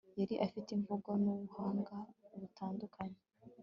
Yari 0.19 0.35
afite 0.45 0.69
imvugo 0.77 1.09
nubuhanga 1.21 1.95
butandukanye 2.39 3.19